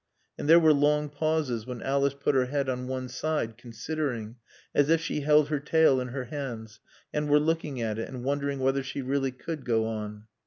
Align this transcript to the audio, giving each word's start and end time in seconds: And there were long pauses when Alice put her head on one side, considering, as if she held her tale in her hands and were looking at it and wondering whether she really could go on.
And 0.39 0.49
there 0.49 0.59
were 0.59 0.73
long 0.73 1.09
pauses 1.09 1.67
when 1.67 1.83
Alice 1.83 2.15
put 2.19 2.33
her 2.33 2.47
head 2.47 2.69
on 2.69 2.87
one 2.87 3.07
side, 3.07 3.55
considering, 3.55 4.37
as 4.73 4.89
if 4.89 4.99
she 4.99 5.19
held 5.21 5.49
her 5.49 5.59
tale 5.59 5.99
in 6.01 6.07
her 6.07 6.23
hands 6.25 6.79
and 7.13 7.29
were 7.29 7.39
looking 7.39 7.79
at 7.83 7.99
it 7.99 8.09
and 8.09 8.23
wondering 8.23 8.57
whether 8.57 8.81
she 8.81 9.03
really 9.03 9.31
could 9.31 9.63
go 9.63 9.85
on. 9.85 10.23